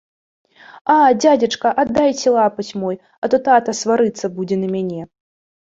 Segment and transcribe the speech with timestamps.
[0.93, 5.01] А дзядзечка, аддайце лапаць мой, а то тата сварыцца будзе на мяне!